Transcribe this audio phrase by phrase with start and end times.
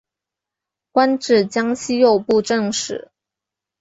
[0.91, 3.11] 官至江西右布政使。